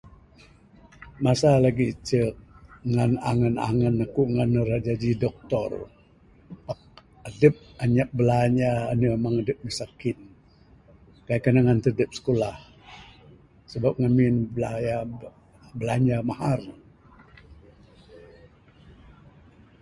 Masa 1.25 1.51
lagi' 1.65 1.89
icuk, 1.93 2.33
ngan 2.93 3.11
angan-angan 3.31 3.95
akuk 4.05 4.29
ngan 4.35 4.51
rak 4.69 4.81
jadi 4.87 5.09
doktor. 5.23 5.71
Adup 7.27 7.55
anyap 7.83 8.09
bilanja. 8.17 8.71
Andu 8.91 9.07
amang 9.15 9.35
adup 9.41 9.57
misakin'. 9.65 10.21
Kaik 11.27 11.41
kanan 11.43 11.63
ngatud 11.65 11.93
adup 11.95 12.09
sikulah 12.15 12.55
sebab 13.71 13.93
ngamin, 14.01 14.35
bilanja 15.79 16.17
mahar. 16.29 16.61